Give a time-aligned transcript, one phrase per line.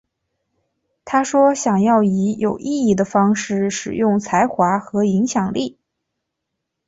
[1.05, 5.77] 她说想要以有意义的方式使用才华和影响力。